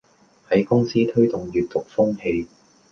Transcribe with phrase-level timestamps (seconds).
[0.49, 2.47] 喺公司推動閱讀風氣